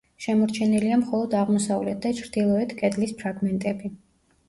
[0.25, 3.97] შემორჩენილია მხოლოდ აღმოსავლეთ და ჩრდილოეთ კედლის ფრაგმენტები.